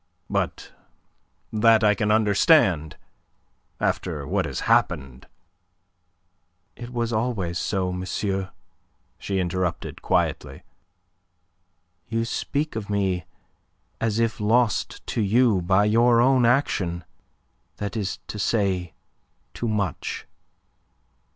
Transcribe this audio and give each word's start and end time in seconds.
"But 0.31 0.71
that 1.53 1.83
I 1.83 1.93
can 1.93 2.09
understand. 2.09 2.97
After 3.79 4.25
what 4.25 4.45
has 4.47 4.61
happened..." 4.61 5.27
"It 6.75 6.89
was 6.91 7.13
always 7.13 7.59
so, 7.59 7.93
monsieur," 7.93 8.49
she 9.19 9.37
interrupted 9.37 10.01
quietly. 10.01 10.63
"You 12.07 12.25
speak 12.25 12.75
of 12.75 12.89
me 12.89 13.25
as 13.99 14.17
if 14.17 14.39
lost 14.39 15.05
to 15.05 15.21
you 15.21 15.61
by 15.61 15.85
your 15.85 16.19
own 16.19 16.47
action. 16.47 17.03
That 17.77 17.95
is 17.95 18.17
to 18.25 18.39
say 18.39 18.95
too 19.53 19.67
much. 19.67 20.25